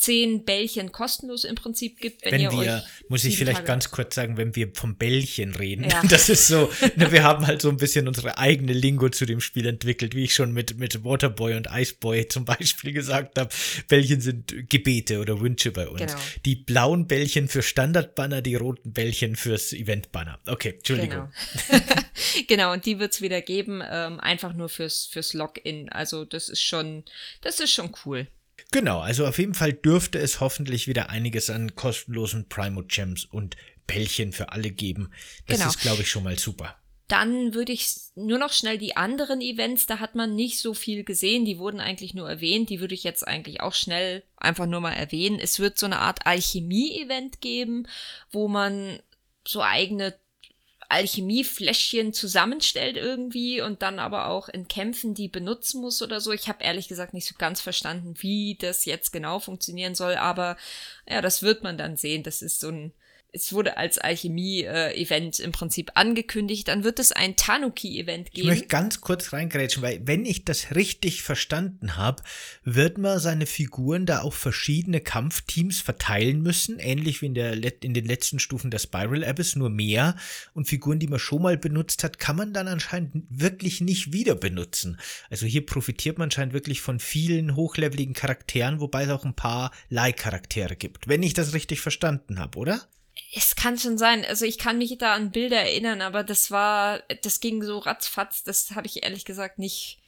[0.00, 3.66] zehn Bällchen kostenlos im Prinzip gibt, wenn, wenn ihr wir, euch muss ich vielleicht Tage-
[3.66, 6.02] ganz kurz sagen, wenn wir vom Bällchen reden, Ja.
[6.08, 9.42] das ist so, ne, wir haben halt so ein bisschen unsere eigene Lingo zu dem
[9.42, 13.50] Spiel entwickelt, wie ich schon mit, mit Waterboy und Iceboy zum Beispiel gesagt habe.
[13.88, 16.00] Bällchen sind Gebete oder Wünsche bei uns.
[16.00, 16.18] Genau.
[16.46, 20.38] Die blauen Bällchen für Standardbanner, die roten Bällchen fürs Eventbanner.
[20.46, 21.28] Okay, Entschuldigung.
[21.68, 21.82] Genau.
[22.48, 25.90] genau, und die wird's wieder geben, ähm, einfach nur fürs, fürs Login.
[25.90, 27.04] Also das ist schon,
[27.42, 28.28] das ist schon cool.
[28.72, 33.56] Genau, also auf jeden Fall dürfte es hoffentlich wieder einiges an kostenlosen Primo Gems und
[33.86, 35.10] Bällchen für alle geben.
[35.46, 35.70] Das Genau.
[35.70, 36.76] ist, glaube ich, schon mal super.
[37.08, 41.02] Dann würde ich nur noch schnell die anderen Events, da hat man nicht so viel
[41.02, 44.80] gesehen, die wurden eigentlich nur erwähnt, die würde ich jetzt eigentlich auch schnell einfach nur
[44.80, 45.40] mal erwähnen.
[45.40, 47.88] Es wird so eine Art Alchemie-Event geben,
[48.30, 49.00] wo man
[49.44, 50.14] so eigene
[50.90, 56.32] Alchemiefläschchen zusammenstellt irgendwie und dann aber auch in Kämpfen die benutzen muss oder so.
[56.32, 60.56] Ich habe ehrlich gesagt nicht so ganz verstanden, wie das jetzt genau funktionieren soll, aber
[61.08, 62.24] ja, das wird man dann sehen.
[62.24, 62.92] Das ist so ein
[63.32, 66.68] es wurde als Alchemie-Event im Prinzip angekündigt.
[66.68, 68.48] Dann wird es ein Tanuki-Event Ich geben.
[68.48, 72.22] möchte ganz kurz reingrätschen, weil wenn ich das richtig verstanden habe,
[72.64, 77.94] wird man seine Figuren da auf verschiedene Kampfteams verteilen müssen, ähnlich wie in, der, in
[77.94, 80.16] den letzten Stufen der Spiral Abyss, nur mehr.
[80.54, 84.34] Und Figuren, die man schon mal benutzt hat, kann man dann anscheinend wirklich nicht wieder
[84.34, 84.98] benutzen.
[85.30, 89.70] Also hier profitiert man anscheinend wirklich von vielen hochleveligen Charakteren, wobei es auch ein paar
[89.88, 91.08] Leihcharaktere gibt.
[91.08, 92.88] Wenn ich das richtig verstanden habe, oder?
[93.34, 94.24] Es kann schon sein.
[94.24, 98.42] Also ich kann mich da an Bilder erinnern, aber das war, das ging so ratzfatz.
[98.42, 100.00] Das habe ich ehrlich gesagt nicht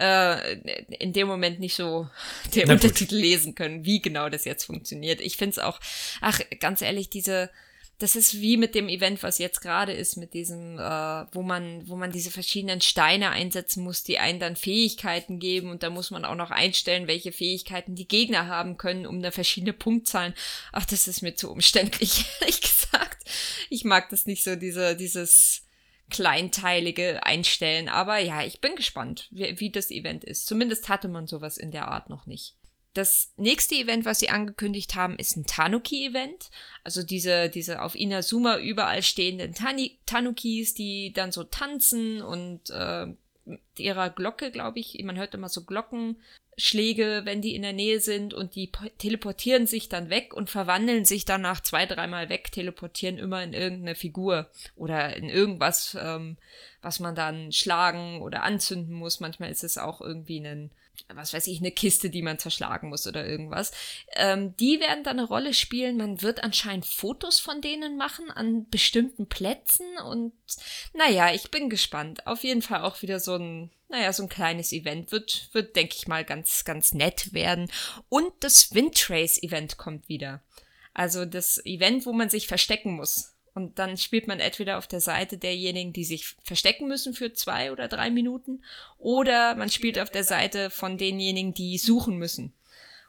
[0.00, 0.54] äh,
[0.96, 2.08] in dem Moment nicht so
[2.54, 2.68] gut.
[2.68, 5.20] Untertitel lesen können, wie genau das jetzt funktioniert.
[5.20, 5.80] Ich finde es auch,
[6.20, 7.50] ach, ganz ehrlich, diese,
[8.02, 11.88] das ist wie mit dem Event, was jetzt gerade ist, mit diesem, äh, wo man,
[11.88, 16.10] wo man diese verschiedenen Steine einsetzen muss, die einen dann Fähigkeiten geben und da muss
[16.10, 20.34] man auch noch einstellen, welche Fähigkeiten die Gegner haben können, um da verschiedene Punktzahlen.
[20.72, 23.24] Ach, das ist mir zu umständlich, ehrlich gesagt.
[23.70, 25.62] Ich mag das nicht so, diese, dieses
[26.10, 27.88] kleinteilige Einstellen.
[27.88, 30.46] Aber ja, ich bin gespannt, wie, wie das Event ist.
[30.46, 32.56] Zumindest hatte man sowas in der Art noch nicht.
[32.94, 36.50] Das nächste Event, was sie angekündigt haben, ist ein Tanuki-Event.
[36.84, 43.06] Also diese, diese auf Inazuma überall stehenden Tani Tanukis, die dann so tanzen und äh,
[43.44, 47.98] mit ihrer Glocke, glaube ich, man hört immer so Glockenschläge, wenn die in der Nähe
[47.98, 52.28] sind und die po- teleportieren sich dann weg und verwandeln sich dann nach zwei, dreimal
[52.28, 56.36] weg, teleportieren immer in irgendeine Figur oder in irgendwas, ähm,
[56.82, 59.18] was man dann schlagen oder anzünden muss.
[59.18, 60.70] Manchmal ist es auch irgendwie ein
[61.14, 63.72] was weiß ich, eine Kiste, die man zerschlagen muss oder irgendwas.
[64.14, 65.96] Ähm, die werden da eine Rolle spielen.
[65.96, 70.32] Man wird anscheinend Fotos von denen machen an bestimmten Plätzen und
[70.94, 72.26] naja, ich bin gespannt.
[72.26, 75.12] Auf jeden Fall auch wieder so ein, naja, so ein kleines Event.
[75.12, 77.70] Wird, wird, denke ich mal, ganz, ganz nett werden.
[78.08, 80.42] Und das Windtrace-Event kommt wieder.
[80.94, 83.31] Also das Event, wo man sich verstecken muss.
[83.54, 87.70] Und dann spielt man entweder auf der Seite derjenigen, die sich verstecken müssen für zwei
[87.70, 88.62] oder drei Minuten,
[88.98, 92.54] oder man spielt auf der Seite von denjenigen, die suchen müssen.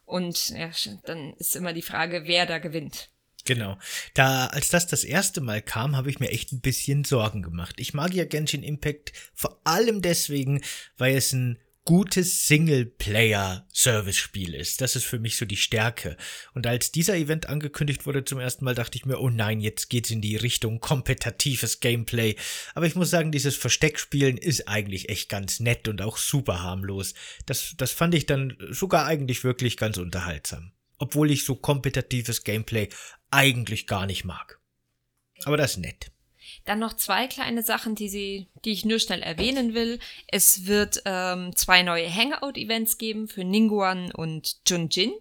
[0.06, 0.70] Und ja,
[1.06, 3.10] dann ist immer die Frage, wer da gewinnt.
[3.46, 3.78] Genau.
[4.14, 7.76] Da, als das das erste Mal kam, habe ich mir echt ein bisschen Sorgen gemacht.
[7.78, 10.62] Ich mag ja Genshin Impact vor allem deswegen,
[10.98, 14.82] weil es ein gutes Singleplayer-Service-Spiel ist.
[14.82, 16.18] Das ist für mich so die Stärke.
[16.54, 19.90] Und als dieser Event angekündigt wurde zum ersten Mal, dachte ich mir, oh nein, jetzt
[19.90, 22.38] geht's in die Richtung kompetitives Gameplay.
[22.74, 27.14] Aber ich muss sagen, dieses Versteckspielen ist eigentlich echt ganz nett und auch super harmlos.
[27.46, 30.72] Das, das fand ich dann sogar eigentlich wirklich ganz unterhaltsam.
[31.00, 32.88] Obwohl ich so kompetitives Gameplay
[33.30, 34.60] eigentlich gar nicht mag.
[35.44, 36.12] Aber das ist nett.
[36.66, 40.00] Dann noch zwei kleine Sachen, die sie, die ich nur schnell erwähnen will.
[40.28, 45.14] Es wird ähm, zwei neue Hangout-Events geben für Ningguan und Junjin.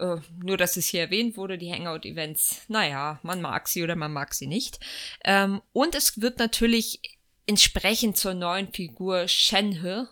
[0.00, 4.12] Äh, nur, dass es hier erwähnt wurde, die Hangout-Events, naja, man mag sie oder man
[4.12, 4.80] mag sie nicht.
[5.24, 7.00] Ähm, und es wird natürlich
[7.46, 10.08] entsprechend zur neuen Figur Shenhe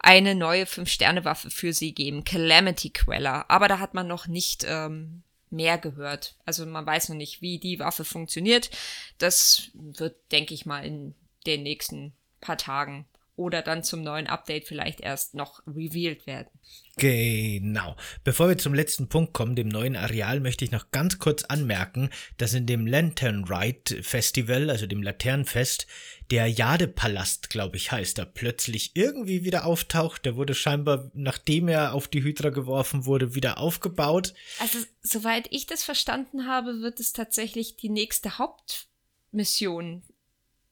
[0.00, 3.48] eine neue Fünf-Sterne-Waffe für sie geben, Calamity Queller.
[3.48, 6.36] Aber da hat man noch nicht ähm, mehr gehört.
[6.44, 8.70] Also man weiß noch nicht, wie die Waffe funktioniert.
[9.18, 11.14] Das wird, denke ich mal, in
[11.46, 13.06] den nächsten paar Tagen
[13.40, 16.50] oder dann zum neuen Update vielleicht erst noch revealed werden.
[16.98, 17.96] Genau.
[18.22, 22.10] Bevor wir zum letzten Punkt kommen, dem neuen Areal, möchte ich noch ganz kurz anmerken,
[22.36, 25.86] dass in dem Lantern Ride Festival, also dem Laternenfest,
[26.30, 30.26] der Jadepalast, glaube ich, heißt, da plötzlich irgendwie wieder auftaucht.
[30.26, 34.34] Der wurde scheinbar, nachdem er auf die Hydra geworfen wurde, wieder aufgebaut.
[34.58, 40.02] Also, soweit ich das verstanden habe, wird es tatsächlich die nächste Hauptmission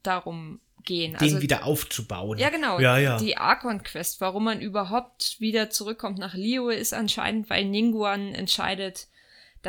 [0.02, 1.12] darum gehen.
[1.12, 2.38] Den also, wieder aufzubauen.
[2.38, 2.78] Ja, genau.
[2.78, 3.18] Ja, ja.
[3.18, 9.08] Die Archon Quest, warum man überhaupt wieder zurückkommt nach Liyue, ist anscheinend, weil Ningguan entscheidet,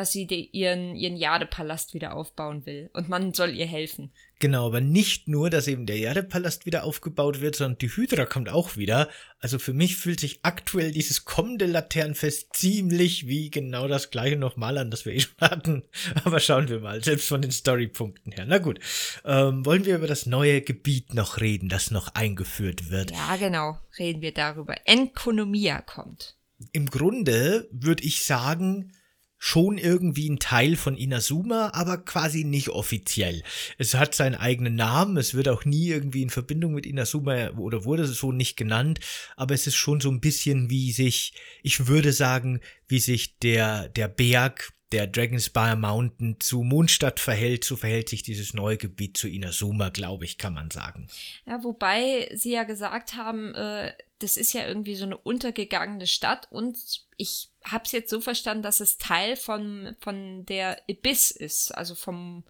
[0.00, 2.88] dass sie ihren, ihren Jadepalast wieder aufbauen will.
[2.94, 4.10] Und man soll ihr helfen.
[4.38, 8.48] Genau, aber nicht nur, dass eben der Jadepalast wieder aufgebaut wird, sondern die Hydra kommt
[8.48, 9.10] auch wieder.
[9.40, 14.78] Also für mich fühlt sich aktuell dieses kommende Laternenfest ziemlich wie genau das gleiche nochmal
[14.78, 15.82] an, das wir eh schon hatten.
[16.24, 18.46] Aber schauen wir mal, selbst von den Storypunkten her.
[18.48, 18.80] Na gut,
[19.26, 23.10] ähm, wollen wir über das neue Gebiet noch reden, das noch eingeführt wird?
[23.10, 24.76] Ja, genau, reden wir darüber.
[24.86, 26.38] Enkonomia kommt.
[26.72, 28.92] Im Grunde würde ich sagen,
[29.42, 33.42] schon irgendwie ein Teil von Inazuma, aber quasi nicht offiziell.
[33.78, 37.86] Es hat seinen eigenen Namen, es wird auch nie irgendwie in Verbindung mit Inazuma oder
[37.86, 39.00] wurde es so nicht genannt,
[39.36, 43.88] aber es ist schon so ein bisschen wie sich, ich würde sagen, wie sich der,
[43.88, 49.28] der Berg der Dragonspire Mountain zu Mondstadt verhält, so verhält sich dieses neue Gebiet zu
[49.28, 51.08] Inazuma, glaube ich, kann man sagen.
[51.46, 56.46] Ja, wobei sie ja gesagt haben, äh, das ist ja irgendwie so eine untergegangene Stadt
[56.50, 56.78] und
[57.16, 61.94] ich habe es jetzt so verstanden, dass es Teil von, von der Abyss ist, also
[61.94, 62.44] vom,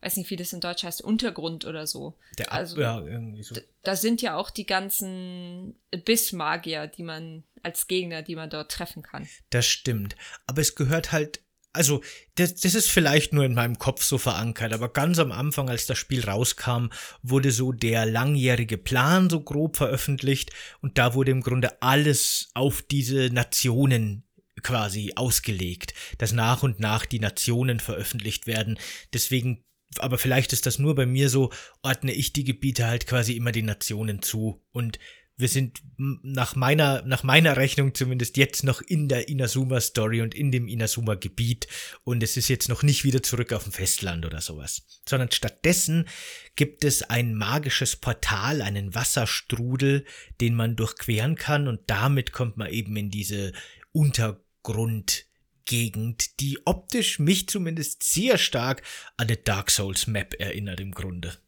[0.00, 2.18] weiß nicht, wie das in Deutsch heißt, Untergrund oder so.
[2.38, 3.54] Der Ab also, ja, irgendwie so.
[3.82, 9.02] Da sind ja auch die ganzen Abyss-Magier, die man als Gegner, die man dort treffen
[9.02, 9.28] kann.
[9.50, 10.16] Das stimmt.
[10.46, 11.40] Aber es gehört halt
[11.72, 12.02] also
[12.34, 15.86] das, das ist vielleicht nur in meinem Kopf so verankert, aber ganz am Anfang, als
[15.86, 16.88] das Spiel rauskam,
[17.22, 22.82] wurde so der langjährige Plan so grob veröffentlicht und da wurde im Grunde alles auf
[22.82, 24.24] diese Nationen
[24.62, 28.78] quasi ausgelegt, dass nach und nach die Nationen veröffentlicht werden.
[29.12, 29.64] Deswegen,
[29.98, 31.50] aber vielleicht ist das nur bei mir so,
[31.82, 34.98] ordne ich die Gebiete halt quasi immer den Nationen zu und
[35.36, 40.34] wir sind nach meiner, nach meiner Rechnung zumindest jetzt noch in der Inazuma Story und
[40.34, 41.66] in dem Inazuma Gebiet
[42.04, 46.06] und es ist jetzt noch nicht wieder zurück auf dem Festland oder sowas, sondern stattdessen
[46.54, 50.04] gibt es ein magisches Portal, einen Wasserstrudel,
[50.40, 51.68] den man durchqueren kann.
[51.68, 53.52] Und damit kommt man eben in diese
[53.92, 58.82] Untergrundgegend, die optisch mich zumindest sehr stark
[59.16, 61.38] an eine Dark Souls Map erinnert im Grunde.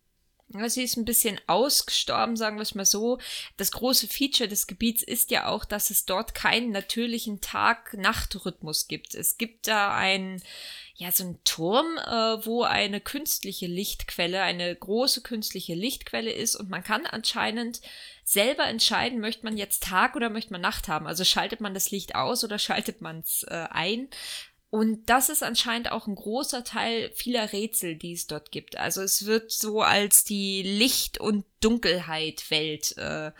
[0.49, 3.19] Sie ist ein bisschen ausgestorben, sagen wir es mal so.
[3.57, 9.15] Das große Feature des Gebiets ist ja auch, dass es dort keinen natürlichen Tag-Nacht-Rhythmus gibt.
[9.15, 10.43] Es gibt da ein,
[10.95, 16.71] ja, so ein Turm, äh, wo eine künstliche Lichtquelle, eine große künstliche Lichtquelle ist und
[16.71, 17.81] man kann anscheinend
[18.23, 21.07] selber entscheiden, möchte man jetzt Tag oder möchte man Nacht haben.
[21.07, 24.09] Also schaltet man das Licht aus oder schaltet man es äh, ein.
[24.75, 28.77] Und das ist anscheinend auch ein großer Teil vieler Rätsel, die es dort gibt.
[28.77, 33.31] Also es wird so als die Licht- und Dunkelheit-Welt äh,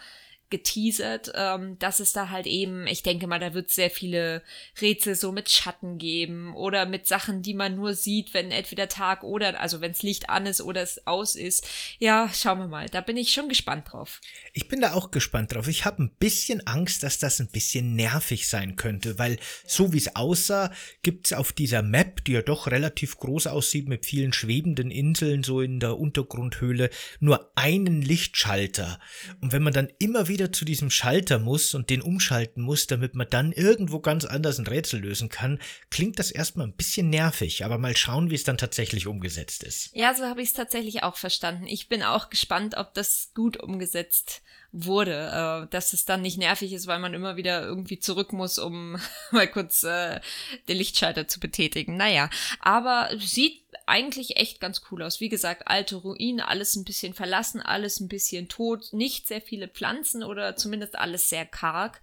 [0.51, 4.43] geteasert, ähm, dass es da halt eben, ich denke mal, da wird sehr viele
[4.81, 9.25] Rätsel so mit Schatten geben oder mit Sachen, die man nur sieht, wenn entweder Tag
[9.25, 11.67] oder, also wenn es Licht an ist oder es aus ist.
[11.99, 12.89] Ja, schauen wir mal.
[12.89, 14.21] Da bin ich schon gespannt drauf.
[14.53, 15.67] Ich bin da auch gespannt drauf.
[15.67, 19.41] Ich habe ein bisschen Angst, dass das ein bisschen nervig sein könnte, weil ja.
[19.67, 20.71] so wie es aussah,
[21.03, 25.43] gibt es auf dieser Map, die ja doch relativ groß aussieht mit vielen schwebenden Inseln
[25.43, 29.01] so in der Untergrundhöhle, nur einen Lichtschalter.
[29.41, 32.89] Und wenn man dann immer wieder wieder zu diesem Schalter muss und den umschalten muss,
[32.89, 37.09] damit man dann irgendwo ganz anders ein Rätsel lösen kann, klingt das erstmal ein bisschen
[37.09, 39.91] nervig, aber mal schauen, wie es dann tatsächlich umgesetzt ist.
[39.95, 41.69] Ja, so habe ich es tatsächlich auch verstanden.
[41.69, 44.43] Ich bin auch gespannt, ob das gut umgesetzt
[44.77, 48.59] wurde, äh, dass es dann nicht nervig ist, weil man immer wieder irgendwie zurück muss,
[48.59, 48.99] um
[49.31, 50.21] mal kurz äh,
[50.69, 51.97] den Lichtschalter zu betätigen.
[51.97, 55.21] Naja, aber sieht eigentlich echt ganz cool aus.
[55.21, 59.69] Wie gesagt, alte Ruinen, alles ein bisschen verlassen, alles ein bisschen tot, nicht sehr viele
[59.69, 62.01] Pflanzen oder zumindest alles sehr karg.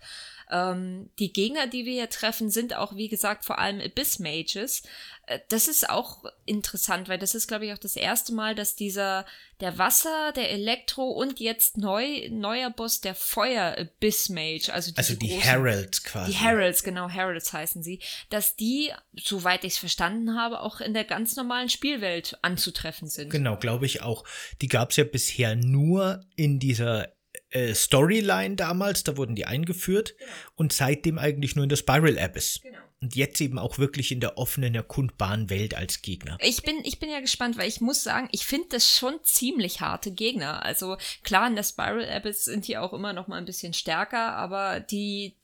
[0.52, 4.84] Ähm, die Gegner, die wir hier treffen, sind auch, wie gesagt, vor allem Abyss Mages.
[5.28, 8.76] Äh, das ist auch interessant, weil das ist, glaube ich, auch das erste Mal, dass
[8.76, 9.26] dieser,
[9.62, 15.16] der Wasser, der Elektro und jetzt neu, neuer Boss, der Feuer Abyss Mage, also, also
[15.16, 16.32] die großen, Heralds quasi.
[16.32, 20.94] Die Heralds, genau, Heralds heißen sie, dass die, soweit ich es verstanden habe, auch in
[20.94, 23.30] der ganz normalen Spielwelt anzutreffen sind.
[23.30, 24.26] Genau, glaube ich auch.
[24.62, 27.08] Die gab es ja bisher nur in dieser
[27.52, 30.32] äh, Storyline damals, da wurden die eingeführt genau.
[30.56, 32.60] und seitdem eigentlich nur in der Spiral Abyss.
[32.64, 32.78] Genau.
[33.02, 36.38] Und jetzt eben auch wirklich in der offenen, erkundbaren Welt als Gegner.
[36.40, 39.82] Ich bin, ich bin ja gespannt, weil ich muss sagen, ich finde das schon ziemlich
[39.82, 40.64] harte Gegner.
[40.64, 44.34] Also klar, in der Spiral Abyss sind die auch immer noch mal ein bisschen stärker,
[44.36, 45.36] aber die,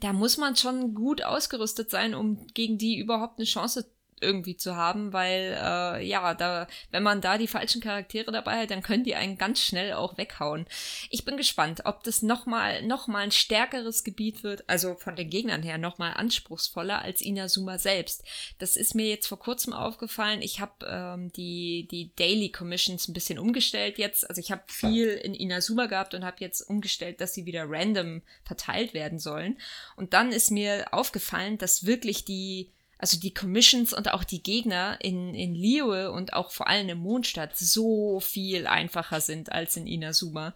[0.00, 3.88] da muss man schon gut ausgerüstet sein, um gegen die überhaupt eine Chance
[4.24, 8.70] irgendwie zu haben, weil äh, ja, da, wenn man da die falschen Charaktere dabei hat,
[8.70, 10.66] dann können die einen ganz schnell auch weghauen.
[11.10, 15.30] Ich bin gespannt, ob das nochmal noch mal ein stärkeres Gebiet wird, also von den
[15.30, 18.24] Gegnern her nochmal anspruchsvoller als Inazuma selbst.
[18.58, 20.42] Das ist mir jetzt vor kurzem aufgefallen.
[20.42, 24.28] Ich habe ähm, die, die Daily Commissions ein bisschen umgestellt jetzt.
[24.28, 28.22] Also ich habe viel in Inazuma gehabt und habe jetzt umgestellt, dass sie wieder random
[28.44, 29.58] verteilt werden sollen.
[29.96, 32.70] Und dann ist mir aufgefallen, dass wirklich die
[33.04, 36.96] also die Commissions und auch die Gegner in, in Liyue und auch vor allem in
[36.96, 40.54] Mondstadt so viel einfacher sind als in Inazuma.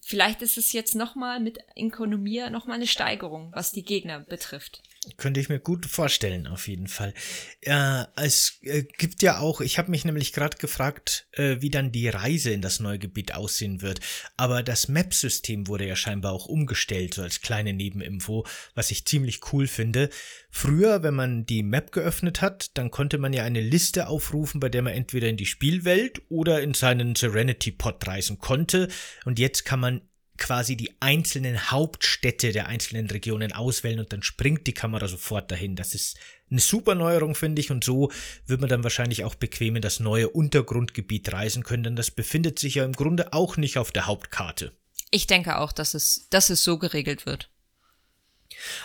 [0.00, 4.80] Vielleicht ist es jetzt nochmal mit Inkonomia nochmal eine Steigerung, was die Gegner betrifft.
[5.16, 7.14] Könnte ich mir gut vorstellen, auf jeden Fall.
[7.60, 11.92] Äh, es äh, gibt ja auch, ich habe mich nämlich gerade gefragt, äh, wie dann
[11.92, 14.00] die Reise in das neue Gebiet aussehen wird.
[14.36, 19.40] Aber das Map-System wurde ja scheinbar auch umgestellt, so als kleine Nebeninfo, was ich ziemlich
[19.52, 20.10] cool finde.
[20.50, 24.68] Früher, wenn man die Map geöffnet hat, dann konnte man ja eine Liste aufrufen, bei
[24.68, 28.88] der man entweder in die Spielwelt oder in seinen Serenity Pod reisen konnte.
[29.24, 30.00] Und jetzt kann man
[30.44, 35.74] quasi die einzelnen Hauptstädte der einzelnen Regionen auswählen und dann springt die Kamera sofort dahin.
[35.74, 36.18] Das ist
[36.50, 38.12] eine super Neuerung, finde ich, und so
[38.46, 42.58] wird man dann wahrscheinlich auch bequem in das neue Untergrundgebiet reisen können, denn das befindet
[42.58, 44.76] sich ja im Grunde auch nicht auf der Hauptkarte.
[45.10, 47.48] Ich denke auch, dass es, dass es so geregelt wird.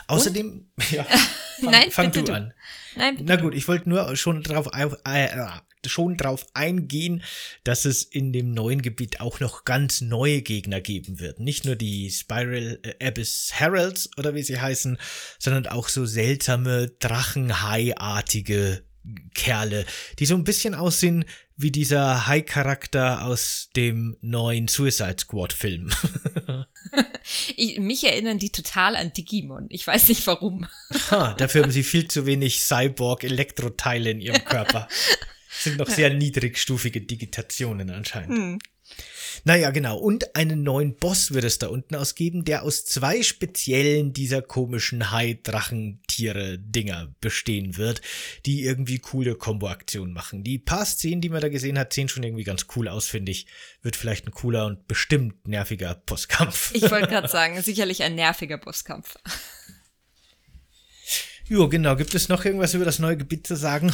[0.07, 0.91] Außerdem, und?
[0.91, 1.05] ja,
[1.59, 2.53] fang, Nein, fang du, du an.
[2.95, 4.69] Nein, Na gut, ich wollte nur schon drauf
[5.05, 5.27] äh,
[5.87, 7.23] schon drauf eingehen,
[7.63, 11.39] dass es in dem neuen Gebiet auch noch ganz neue Gegner geben wird.
[11.39, 14.97] Nicht nur die Spiral äh, Abyss Heralds oder wie sie heißen,
[15.37, 18.83] sondern auch so seltsame Drachenhai-artige
[19.33, 19.85] Kerle,
[20.19, 21.25] die so ein bisschen aussehen
[21.59, 25.89] wie dieser Hai-Charakter aus dem neuen Suicide Squad-Film.
[27.79, 29.65] mich erinnern die total an Digimon.
[29.69, 30.67] Ich weiß nicht warum.
[31.11, 34.87] Ha, dafür haben sie viel zu wenig Cyborg-Elektroteile in ihrem Körper.
[35.49, 38.37] sind noch sehr niedrigstufige Digitationen anscheinend.
[38.37, 38.59] Hm.
[39.43, 39.97] Naja, genau.
[39.97, 45.11] Und einen neuen Boss wird es da unten ausgeben, der aus zwei speziellen dieser komischen
[45.11, 48.01] Hai-Drachentiere-Dinger bestehen wird,
[48.45, 50.43] die irgendwie coole Kombo-Aktionen machen.
[50.43, 53.31] Die paar Szenen, die man da gesehen hat, sehen schon irgendwie ganz cool aus, finde
[53.31, 53.47] ich.
[53.81, 56.71] Wird vielleicht ein cooler und bestimmt nerviger Bosskampf.
[56.73, 59.17] Ich wollte gerade sagen, sicherlich ein nerviger Bosskampf.
[61.49, 61.95] Jo, genau.
[61.95, 63.91] Gibt es noch irgendwas über das neue Gebiet zu sagen?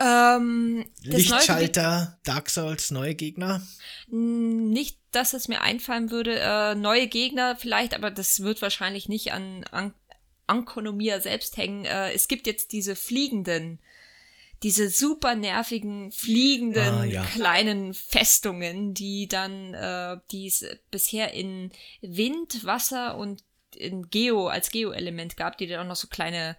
[0.00, 3.62] Ähm, Lichtschalter, Dark Souls, neue Gegner?
[4.08, 6.38] Nicht, dass es mir einfallen würde.
[6.38, 9.94] Äh, neue Gegner vielleicht, aber das wird wahrscheinlich nicht an, an
[10.46, 11.84] Ankonomia selbst hängen.
[11.84, 13.78] Äh, es gibt jetzt diese fliegenden,
[14.62, 17.24] diese super nervigen, fliegenden ah, ja.
[17.24, 23.44] kleinen Festungen, die dann, äh, die es bisher in Wind, Wasser und
[23.76, 26.56] in Geo, als Geo-Element gab, die dann auch noch so kleine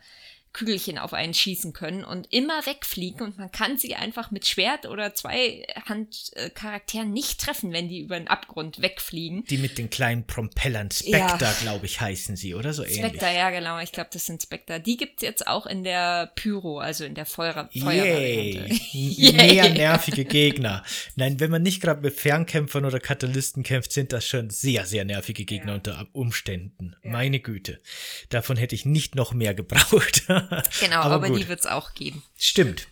[0.54, 4.88] Kügelchen auf einen schießen können und immer wegfliegen und man kann sie einfach mit Schwert
[4.88, 9.44] oder zwei Handcharakteren nicht treffen, wenn die über den Abgrund wegfliegen.
[9.46, 11.56] Die mit den kleinen Propellern, Spectre, ja.
[11.62, 13.38] glaube ich, heißen sie, oder so Spectre, ähnlich.
[13.38, 14.80] ja genau, ich glaube, das sind Spectre.
[14.80, 18.80] Die gibt es jetzt auch in der Pyro, also in der Feuer Feuervariante.
[19.34, 20.84] Mehr nervige Gegner.
[21.16, 25.06] Nein, wenn man nicht gerade mit Fernkämpfern oder Katalysten kämpft, sind das schon sehr, sehr
[25.06, 25.76] nervige Gegner ja.
[25.76, 26.96] unter Umständen.
[27.04, 27.12] Ja.
[27.12, 27.82] Meine Güte.
[28.30, 30.24] Davon hätte ich nicht noch mehr gebraucht.
[30.80, 32.24] genau, aber, aber die wird es auch geben.
[32.38, 32.88] Stimmt.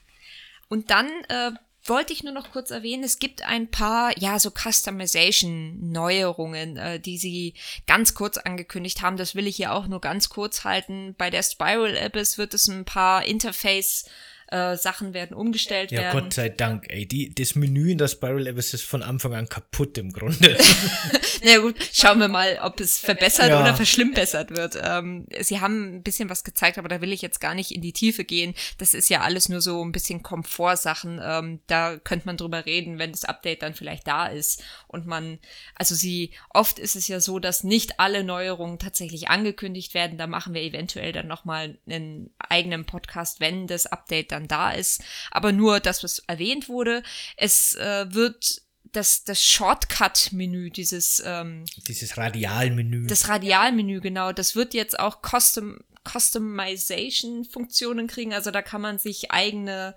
[0.70, 1.52] Und dann äh,
[1.86, 7.18] wollte ich nur noch kurz erwähnen, es gibt ein paar, ja, so Customization-Neuerungen, äh, die
[7.18, 7.54] sie
[7.86, 9.18] ganz kurz angekündigt haben.
[9.18, 11.16] Das will ich hier auch nur ganz kurz halten.
[11.18, 14.06] Bei der Spiral Abyss wird es ein paar Interface-
[14.50, 16.16] äh, Sachen werden umgestellt ja, werden.
[16.16, 17.06] Ja, Gott sei Dank, ey.
[17.06, 20.58] Die, das Menü in der Spiral Abyss ist von Anfang an kaputt im Grunde.
[21.44, 23.62] Na gut, schauen wir mal, ob es verbessert ja.
[23.62, 24.80] oder verschlimmbessert wird.
[24.82, 27.82] Ähm, sie haben ein bisschen was gezeigt, aber da will ich jetzt gar nicht in
[27.82, 28.54] die Tiefe gehen.
[28.78, 31.20] Das ist ja alles nur so ein bisschen Komfortsachen.
[31.22, 34.64] Ähm, da könnte man drüber reden, wenn das Update dann vielleicht da ist.
[34.88, 35.40] Und man,
[35.76, 40.18] also sie, oft ist es ja so, dass nicht alle Neuerungen tatsächlich angekündigt werden.
[40.18, 45.04] Da machen wir eventuell dann nochmal einen eigenen Podcast, wenn das Update dann da ist.
[45.32, 47.02] Aber nur das, was erwähnt wurde.
[47.38, 53.08] Es äh, wird das, das Shortcut-Menü, dieses ähm, dieses Radialmenü.
[53.08, 54.34] Das Radialmenü, genau.
[54.34, 58.34] Das wird jetzt auch Custom, Customization-Funktionen kriegen.
[58.34, 59.96] Also da kann man sich eigene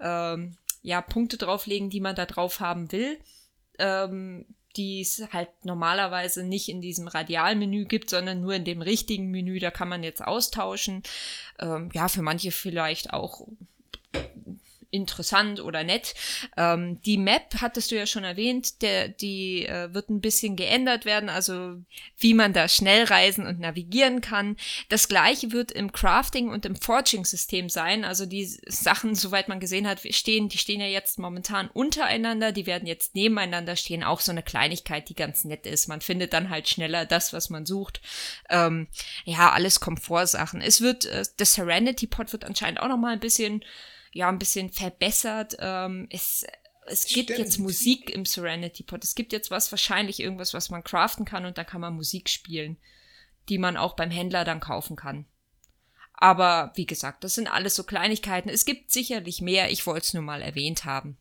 [0.00, 3.18] ähm, ja, Punkte drauflegen, die man da drauf haben will.
[3.78, 9.30] Ähm, die es halt normalerweise nicht in diesem Radialmenü gibt, sondern nur in dem richtigen
[9.30, 9.58] Menü.
[9.58, 11.02] Da kann man jetzt austauschen.
[11.58, 13.46] Ähm, ja, für manche vielleicht auch
[14.90, 16.14] interessant oder nett.
[16.56, 21.04] Ähm, die Map hattest du ja schon erwähnt, der, die äh, wird ein bisschen geändert
[21.04, 21.76] werden, also
[22.18, 24.56] wie man da schnell reisen und navigieren kann.
[24.88, 28.04] Das gleiche wird im Crafting und im Forging-System sein.
[28.04, 32.66] Also die Sachen, soweit man gesehen hat, stehen, die stehen ja jetzt momentan untereinander, die
[32.66, 34.02] werden jetzt nebeneinander stehen.
[34.02, 35.88] Auch so eine Kleinigkeit, die ganz nett ist.
[35.88, 38.00] Man findet dann halt schneller das, was man sucht.
[38.48, 38.88] Ähm,
[39.24, 40.60] ja, alles Komfortsachen.
[40.60, 43.64] Es wird, äh, das Serenity Pod wird anscheinend auch noch mal ein bisschen
[44.12, 45.56] ja ein bisschen verbessert.
[45.60, 46.46] Ähm, es
[46.86, 47.38] es gibt Stimmt.
[47.38, 49.04] jetzt Musik im Serenity Pod.
[49.04, 52.28] Es gibt jetzt was, wahrscheinlich irgendwas, was man craften kann und da kann man Musik
[52.28, 52.78] spielen,
[53.48, 55.26] die man auch beim Händler dann kaufen kann.
[56.14, 58.50] Aber wie gesagt, das sind alles so Kleinigkeiten.
[58.50, 59.70] Es gibt sicherlich mehr.
[59.70, 61.16] Ich wollte es nur mal erwähnt haben.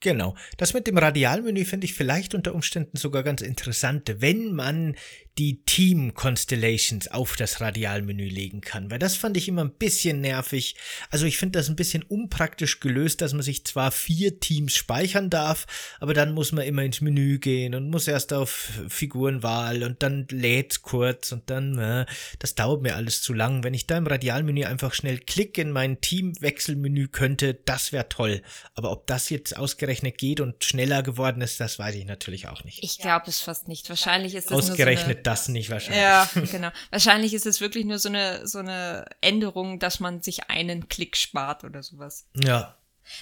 [0.00, 0.36] Genau.
[0.56, 4.96] Das mit dem Radialmenü finde ich vielleicht unter Umständen sogar ganz interessant, wenn man
[5.38, 10.20] die Team Constellations auf das Radialmenü legen kann, weil das fand ich immer ein bisschen
[10.20, 10.76] nervig.
[11.10, 15.30] Also ich finde das ein bisschen unpraktisch gelöst, dass man sich zwar vier Teams speichern
[15.30, 15.66] darf,
[16.00, 20.26] aber dann muss man immer ins Menü gehen und muss erst auf Figurenwahl und dann
[20.30, 22.04] lädt kurz und dann, äh,
[22.38, 23.64] das dauert mir alles zu lang.
[23.64, 28.42] Wenn ich da im Radialmenü einfach schnell Klick in mein Teamwechselmenü könnte, das wäre toll.
[28.74, 32.64] Aber ob das jetzt ausgerechnet geht und schneller geworden ist, das weiß ich natürlich auch
[32.64, 32.82] nicht.
[32.82, 33.88] Ich glaube es fast nicht.
[33.88, 36.02] Wahrscheinlich ist es ausgerechnet das nicht wahrscheinlich.
[36.02, 36.70] Ja, genau.
[36.90, 41.16] Wahrscheinlich ist es wirklich nur so eine, so eine Änderung, dass man sich einen Klick
[41.16, 42.26] spart oder sowas.
[42.34, 42.76] Ja.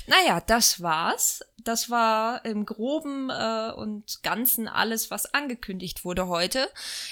[0.07, 1.41] Naja, das war's.
[1.59, 6.69] Das war im Groben äh, und Ganzen alles, was angekündigt wurde heute.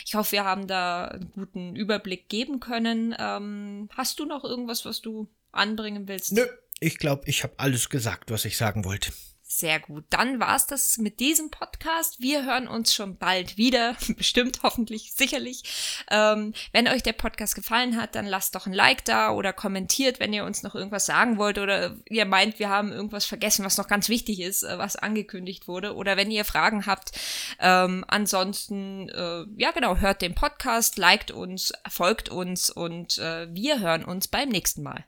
[0.07, 3.15] Ich hoffe, wir haben da einen guten Überblick geben können.
[3.19, 6.33] Ähm, hast du noch irgendwas, was du anbringen willst?
[6.33, 6.47] Nö,
[6.81, 9.13] ich glaube, ich habe alles gesagt, was ich sagen wollte.
[9.51, 10.05] Sehr gut.
[10.11, 12.21] Dann war's das mit diesem Podcast.
[12.21, 13.97] Wir hören uns schon bald wieder.
[14.19, 16.05] Bestimmt, hoffentlich, sicherlich.
[16.11, 20.21] Ähm, wenn euch der Podcast gefallen hat, dann lasst doch ein Like da oder kommentiert,
[20.21, 23.79] wenn ihr uns noch irgendwas sagen wollt oder ihr meint, wir haben irgendwas vergessen, was
[23.79, 25.95] noch ganz wichtig ist, äh, was angekündigt wurde.
[25.95, 27.13] Oder wenn ihr Fragen habt.
[27.59, 33.81] Ähm, ansonsten, äh, ja genau, hört den Podcast, liked uns, folgt uns und äh, wir
[33.81, 35.07] hören uns beim nächsten Mal.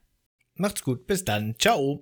[0.61, 1.07] Macht's gut.
[1.07, 1.55] Bis dann.
[1.59, 1.99] Ciao.